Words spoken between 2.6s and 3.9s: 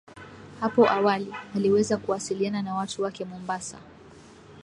na watu wake Mombasa